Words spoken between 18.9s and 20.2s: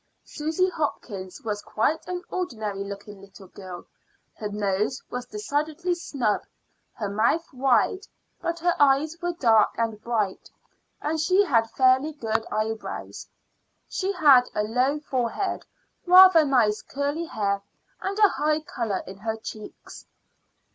in her cheeks.